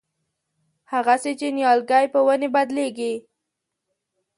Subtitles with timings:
[0.91, 3.13] هغسې چې نیالګی په ونې بدلېږي.